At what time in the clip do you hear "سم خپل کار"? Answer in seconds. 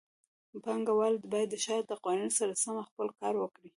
2.63-3.33